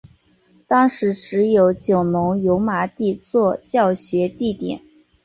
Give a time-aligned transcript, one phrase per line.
[0.67, 4.81] 当时只有九龙油麻地作教学地点。